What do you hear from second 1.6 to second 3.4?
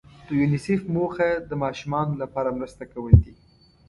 ماشومانو لپاره مرسته کول دي.